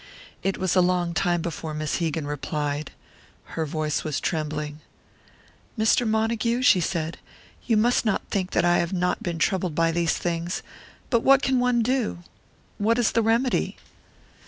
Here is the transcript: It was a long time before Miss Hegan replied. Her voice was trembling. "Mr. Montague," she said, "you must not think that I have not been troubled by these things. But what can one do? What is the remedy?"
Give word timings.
It 0.41 0.57
was 0.57 0.75
a 0.75 0.81
long 0.81 1.13
time 1.13 1.43
before 1.43 1.75
Miss 1.75 1.97
Hegan 1.99 2.25
replied. 2.25 2.89
Her 3.53 3.67
voice 3.67 4.03
was 4.03 4.19
trembling. 4.19 4.79
"Mr. 5.77 6.07
Montague," 6.07 6.63
she 6.63 6.79
said, 6.81 7.19
"you 7.67 7.77
must 7.77 8.03
not 8.03 8.23
think 8.31 8.49
that 8.49 8.65
I 8.65 8.79
have 8.79 8.93
not 8.93 9.21
been 9.21 9.37
troubled 9.37 9.75
by 9.75 9.91
these 9.91 10.17
things. 10.17 10.63
But 11.11 11.21
what 11.21 11.43
can 11.43 11.59
one 11.59 11.83
do? 11.83 12.23
What 12.79 12.97
is 12.97 13.11
the 13.11 13.21
remedy?" 13.21 13.77